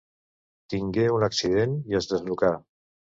Tingué 0.73 1.03
un 1.15 1.25
accident 1.27 1.75
i 1.91 1.99
es 1.99 2.09
desnucà. 2.13 2.51